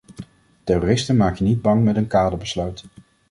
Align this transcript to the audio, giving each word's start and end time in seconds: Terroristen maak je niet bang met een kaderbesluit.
Terroristen 0.63 1.15
maak 1.17 1.37
je 1.37 1.43
niet 1.43 1.61
bang 1.61 1.83
met 1.83 1.95
een 1.95 2.07
kaderbesluit. 2.07 2.83